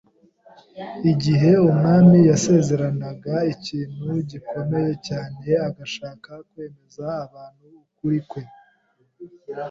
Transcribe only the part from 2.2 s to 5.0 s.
yasezeranaga ikintu gikomeye